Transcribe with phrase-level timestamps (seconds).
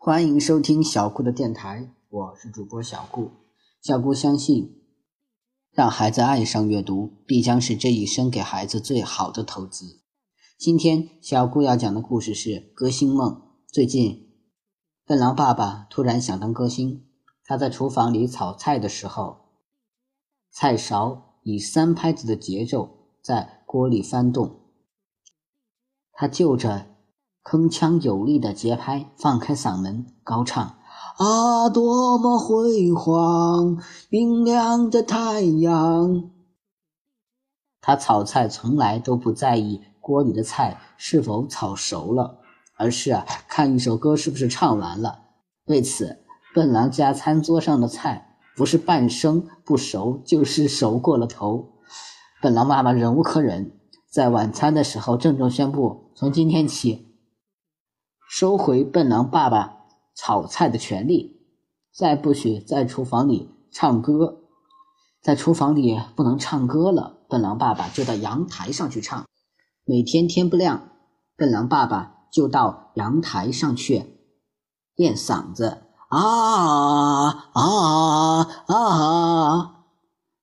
[0.00, 3.32] 欢迎收听小顾的电台，我是主播小顾。
[3.82, 4.80] 小顾相信，
[5.72, 10.00] 让孩子爱上阅读，必将是这一生给孩子最好的投资。
[10.56, 13.28] 今天小顾要讲的故事是《歌星梦》。
[13.66, 14.30] 最近，
[15.04, 17.04] 笨狼爸爸突然想当歌星。
[17.44, 19.48] 他在厨房里炒菜的时候，
[20.52, 24.60] 菜勺以三拍子的节奏在锅里翻动。
[26.12, 26.94] 他就着。
[27.50, 30.76] 铿锵有力的节拍，放开嗓门高唱
[31.16, 36.28] ：“啊，多么辉煌，明亮的太阳！”
[37.80, 42.40] 他炒菜从来都不在意锅里的菜是否炒熟了，
[42.76, 45.20] 而是啊看一首歌是不是唱完了。
[45.64, 46.18] 为此，
[46.54, 51.70] 笨狼家餐桌上的菜不是半生不熟，就是熟过了头。
[52.42, 53.72] 笨狼妈妈忍无可忍，
[54.10, 57.07] 在晚餐的时候郑重宣布：从今天起。
[58.28, 59.78] 收回笨狼爸爸
[60.14, 61.40] 炒菜的权利，
[61.90, 64.40] 再不许在厨房里唱歌，
[65.22, 67.16] 在厨房里不能唱歌了。
[67.26, 69.24] 笨狼爸爸就到阳台上去唱。
[69.86, 70.90] 每天天不亮，
[71.36, 74.04] 笨狼爸爸就到阳台上去
[74.94, 75.84] 练嗓子。
[76.08, 79.84] 啊啊啊！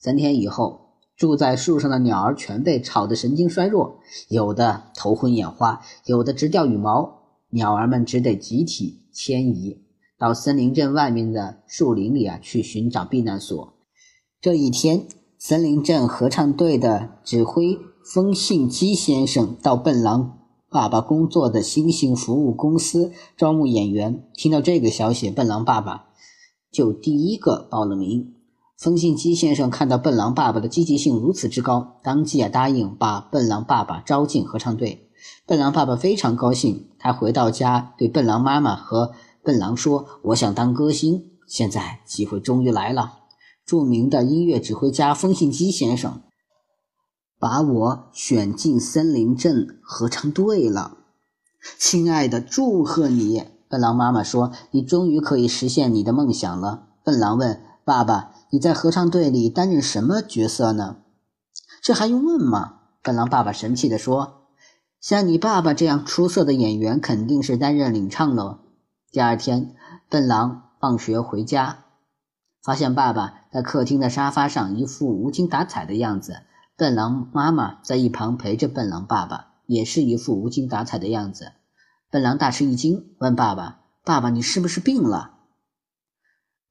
[0.00, 7.17] 三天以后，住在树上的鸟儿全被吵得神经衰弱，有的头昏眼花，有的直掉羽毛。
[7.50, 9.78] 鸟儿们只得集体迁移
[10.18, 13.72] 到森林镇外面的树林里啊，去寻找避难所。
[14.40, 15.06] 这一天，
[15.38, 20.38] 森林镇合唱队的指挥风信基先生到笨狼
[20.68, 24.28] 爸爸工作的星星服务公司招募演员。
[24.34, 26.08] 听到这个消息，笨狼爸爸
[26.70, 28.34] 就第一个报了名。
[28.76, 35.07] 风信基先生看到笨狼爸爸的积极性如此之高，当即啊答应把笨狼爸爸招进合唱队。
[35.46, 43.20] 笨狼爸爸非常高兴，他回到家对笨狼妈妈和笨狼说：“我想当歌星，现在机会终于来了。
[43.64, 46.22] 著名的音乐指挥家风信基先生
[47.38, 50.98] 把我选进森林镇合唱队了。
[51.78, 60.98] 亲爱的，祝贺你！”笨狼妈妈说：“你终于可以实现你的梦想了。”笨狼问：“爸爸，你在合唱队里担任什么角色呢？”
[61.82, 62.76] 这还用问吗？
[63.02, 64.37] 笨狼爸爸神气地说。
[65.00, 68.58] 像你爸爸这样出色的演员，肯定是担任领唱喽。
[69.12, 69.76] 第二天，
[70.08, 71.84] 笨狼放学回家，
[72.62, 76.42] 发现爸爸在客厅的沙发上，一副无精打采的样子。
[76.76, 81.52] 笨狼妈妈在一旁陪着笨狼爸爸，也是一副无精打采的样子。
[82.10, 85.38] 笨狼大吃一惊，问爸爸：“爸爸，你是不是病了？”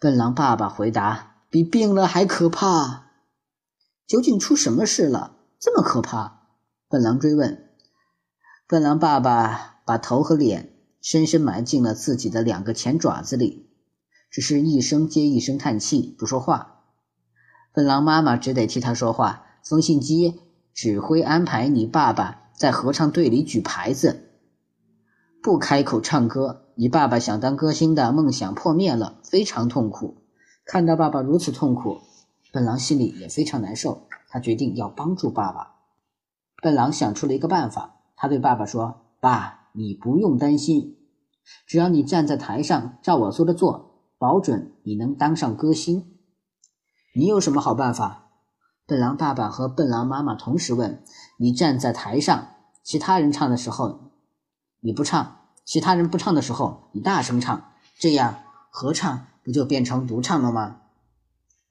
[0.00, 3.06] 笨狼爸爸回答：“比病了还可怕。”
[4.06, 5.36] 究竟出什么事了？
[5.60, 6.42] 这么可怕？
[6.88, 7.65] 笨狼追问。
[8.68, 13.70] 笨狼爸爸把头和脸深深埋进了自己的两个前爪子里，
[14.28, 16.82] 只是一声接一声叹气，不说话。
[17.72, 19.44] 笨狼妈妈只得替他说话。
[19.62, 20.40] 风信基
[20.74, 24.30] 指挥安排你爸爸在合唱队里举牌子，
[25.40, 26.66] 不开口唱歌。
[26.74, 30.16] 你爸爸想当歌星的梦想破灭了，非常痛苦。
[30.64, 32.00] 看到爸爸如此痛苦，
[32.52, 34.08] 笨狼心里也非常难受。
[34.28, 35.76] 他决定要帮助爸爸。
[36.60, 37.92] 笨狼想出了一个办法。
[38.16, 40.96] 他对爸爸说：“爸，你不用担心，
[41.66, 46.16] 只要你站在台上照我说的做，保准你能当上歌星。
[47.14, 48.24] 你有什么好办法？”
[48.88, 51.02] 笨狼爸爸和笨狼妈妈同时问
[51.38, 52.48] ：“你站在台上，
[52.82, 54.12] 其他人唱的时候
[54.80, 58.38] 你不唱，其他人不唱的时候你大声唱，这样
[58.70, 60.82] 合唱不就变成独唱了吗？”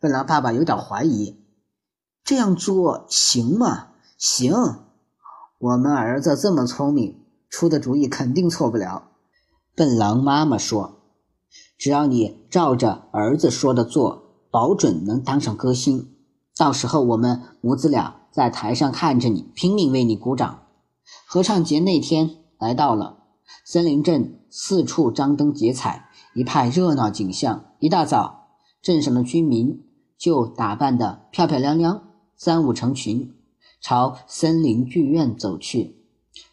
[0.00, 1.40] 笨狼爸爸有点怀疑
[2.24, 3.88] ：“这样做行吗
[4.18, 4.52] ？”“行。”
[5.64, 9.12] 我们儿子这么聪明，出的主意肯定错不了。
[9.74, 11.00] 笨狼妈妈说
[11.78, 16.10] ：“只要你照着儿子说的做，保准能当上歌星。
[16.54, 20.64] 到时候我们母子俩在台上看着你，拼命为你鼓掌。”
[21.26, 23.20] 合唱节那天来到了，
[23.64, 27.64] 森林镇四处张灯结彩，一派热闹景象。
[27.78, 28.48] 一大早，
[28.82, 29.82] 镇上的居民
[30.18, 32.02] 就打扮得漂漂亮亮，
[32.36, 33.34] 三五成群。
[33.84, 35.98] 朝森林剧院走去，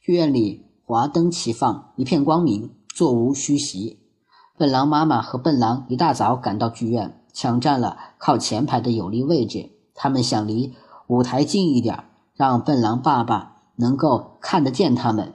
[0.00, 3.98] 剧院里华灯齐放，一片光明，座无虚席。
[4.56, 9.72] 笨狼妈妈和笨狼一大早赶到剧院，抢占了靠前排的有利位置。
[9.92, 10.74] 他们想离
[11.08, 12.04] 舞台近一点，
[12.36, 15.34] 让笨狼爸爸能够看得见他们。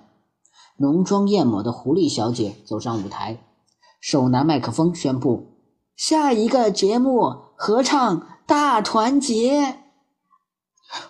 [0.78, 3.44] 浓妆艳抹的狐狸小姐走上舞台，
[4.00, 5.58] 手拿麦克风宣布
[5.98, 9.80] ：“下一个节目，合唱大团结。”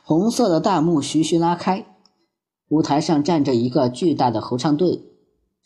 [0.03, 1.85] 红色的大幕徐徐拉开，
[2.69, 5.05] 舞台上站着一个巨大的合唱队，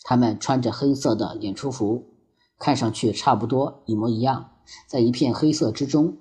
[0.04, 2.04] 他们穿着黑色的演出服，
[2.60, 4.52] 看上去差不多一模一样，
[4.88, 6.18] 在一片黑色之中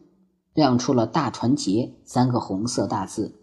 [0.53, 3.35] 亮出了“大团结”三个红色大字。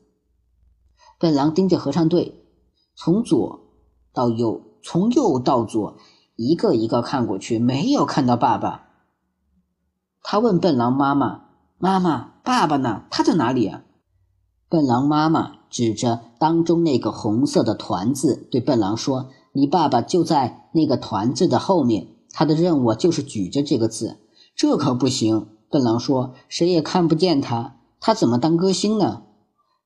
[1.20, 2.42] 笨狼盯着合唱队，
[2.96, 3.60] 从左
[4.14, 5.98] 到右，从右到左，
[6.38, 8.88] 一个一个看过去，没有看到爸爸。
[10.24, 13.04] 他问笨狼妈妈：“妈妈，爸爸呢？
[13.12, 13.84] 他在哪里啊？”
[14.72, 24.22] 笨狼妈妈指着当中那个红色的团子，对笨狼说：“你爸爸就在那个团子的后面，他的任务就是举着这个字。”
[24.56, 29.24] 这可不行，笨狼说：“谁也看不见他，他怎么当歌星呢？”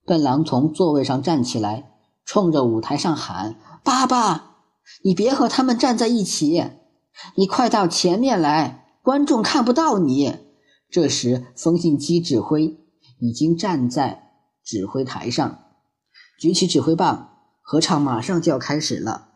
[0.06, 1.90] 笨狼从座位上站起来，
[2.24, 4.58] 冲着舞台上喊：“爸爸，
[5.02, 6.62] 你别和他们站在一起，
[7.34, 10.32] 你快到前面来，观众看不到你。”
[10.88, 12.78] 这时，风信机指挥
[13.18, 14.25] 已经站在
[14.66, 15.60] 指挥台上，
[16.40, 17.30] 举起指挥棒，
[17.62, 19.28] 合唱马上就要开始了。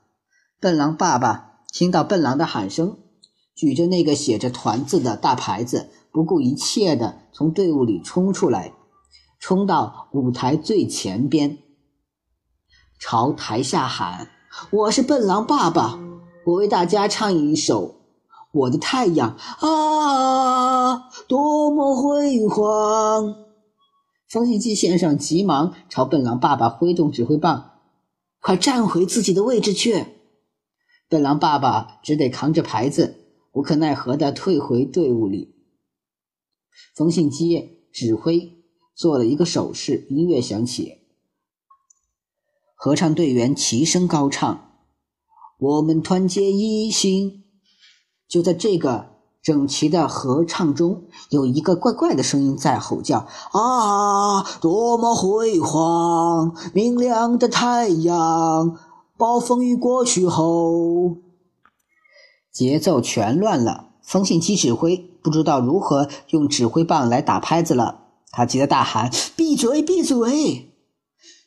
[0.58, 2.98] 笨狼爸爸听到笨狼的喊声，
[3.54, 8.72] 举着那个写着“团”字的大牌子，不顾一切地从队伍里冲出来。
[9.38, 11.58] 冲到舞台最前边，
[12.98, 14.28] 朝台下喊
[14.70, 15.98] ：“我是笨狼爸爸，
[16.44, 17.86] 我为大家唱一首
[18.52, 23.34] 《我的太阳》啊，多么辉煌！”
[24.30, 27.80] 风信机先生急忙朝笨狼爸爸挥动指挥棒
[28.40, 30.06] ：“快站回自己的位置去！”
[31.10, 35.54] 笨狼爸爸只得扛着牌子，无可奈何地退回队伍里。
[36.94, 38.56] 风信机指挥。
[38.92, 40.98] 做了一个手势，音乐响起，
[42.74, 44.74] 合唱队员齐声高唱
[45.58, 47.44] ：“我们团结一心。”
[48.28, 49.09] 就在这个
[49.42, 56.54] 整齐的合唱中，有一个怪怪的声音在吼叫：“啊，多么辉煌！
[56.74, 58.78] 明亮的太阳，
[59.16, 61.16] 暴风雨过去后，
[62.52, 63.86] 节奏全乱了。
[64.02, 68.08] 风信机指挥不知道如何用指挥棒来打拍子了。
[68.32, 70.72] 他急得大喊：“闭嘴，闭嘴！”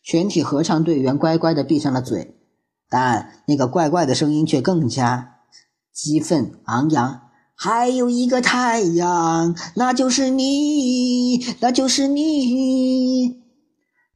[0.03, 2.37] 全体合唱队员乖乖地闭上了嘴，
[2.89, 5.35] 但那个怪怪的声音却更加
[5.93, 7.22] 激愤昂扬。
[7.63, 13.41] 还有一个太阳，那就是你，那就是你。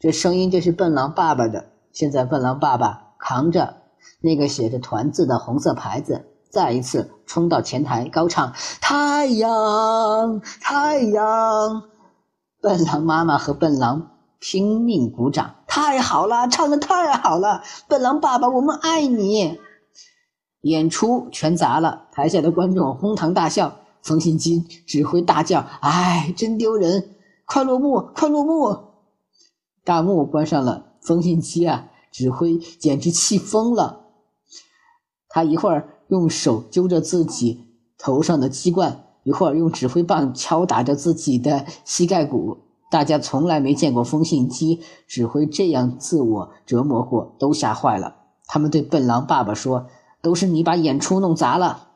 [0.02, 1.68] 这声音就是笨狼爸爸的。
[1.94, 3.78] 现在，笨狼爸爸扛着
[4.20, 8.52] 那个写着“团”字的红色牌子，再一次冲到前台高唱
[8.82, 11.84] ：“太阳，太阳。”
[12.62, 14.12] 笨狼妈妈和笨狼
[14.42, 17.64] 拼命鼓掌，太好了，唱的太好了！
[17.88, 19.58] 笨狼爸爸，我们爱你！
[20.68, 23.74] 演出全砸了，台下的观众哄堂大笑。
[24.04, 27.16] 冯信基指挥大叫：“哎，真丢人！
[27.46, 28.78] 快落幕，快落幕！”
[29.84, 34.02] 大幕关上了，冯信基啊，指挥简直气疯了。
[35.30, 37.66] 他一会儿用手揪着自己
[37.98, 39.04] 头上的鸡冠。
[39.24, 42.60] 一会儿用指挥棒敲打着自己的膝盖骨，
[42.90, 48.16] 大家从来没见过风信机指挥这样自我折磨过，都吓坏了。
[48.46, 49.88] 他们对笨狼爸爸说
[50.28, 51.92] ：“都是你把演出弄砸了，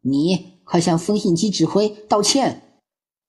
[0.00, 2.62] 你快向风信机指挥道歉。”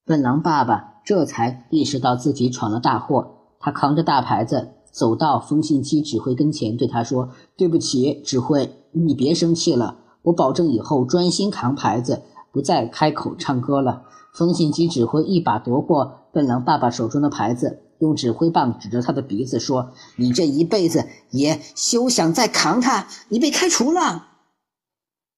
[0.06, 12.22] 笨狼爸爸这才意识到自己闯了大祸，他扛着大牌子走到风信机指挥跟前，对他说：“对不起，指挥，你别生气了，我保证以后专心扛牌子。”
[12.54, 14.04] 不再开口唱歌了。
[14.32, 24.28] 风信机指挥一把夺过笨狼爸爸手中的牌子，用指挥棒指着他的鼻子说：“你这一辈子也休想再扛它，你被开除了。”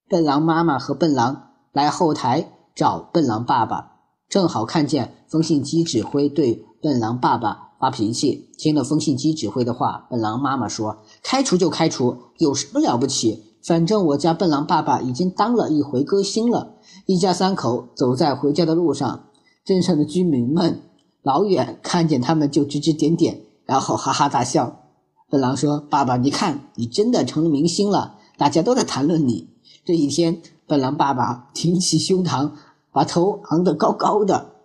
[0.09, 3.97] 笨狼妈妈和笨狼来后台找笨狼爸爸，
[4.29, 8.49] 正好看见风信机指挥对笨狼爸爸发脾气。
[8.57, 13.57] 听了风信机指挥的话，笨狼妈妈说：“开除就开除，有什么了不起？
[13.61, 19.25] 反正我家笨狼爸爸已经当了一回歌星了。”一家三口走在回家的路上，
[19.65, 20.83] 镇上的居民们
[21.21, 24.83] 老远看见他们就指指点点，然后哈哈大笑。
[25.29, 29.49] 笨狼说：“爸爸，你看，你真的成了明星了，大家都在谈论你。”
[29.87, 32.51] 这一天，笨狼爸爸挺起胸膛，
[32.91, 34.55] 把头昂得高高的，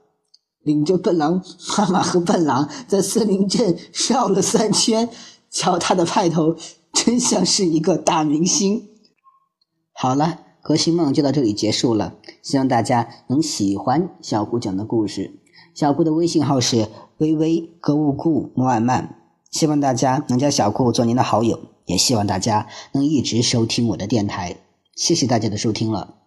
[0.62, 1.40] 领着笨狼
[1.78, 3.78] 妈妈和笨狼在森林镇
[4.10, 5.08] 绕了三圈。
[5.48, 6.56] 瞧他的派头，
[6.92, 8.88] 真像是一个大明星。
[9.92, 10.40] 好了。
[10.60, 15.40] 歌星梦就到这里结束了，希望大家能喜欢小顾讲的故事。
[15.74, 16.88] 小顾的微信号是
[17.18, 19.16] 微微歌舞顾莫万曼，
[19.50, 24.56] 希望大家能加小顾做您的好友，也希望大家能一直收听我的电台。
[25.02, 26.21] 谢谢大家的收听了。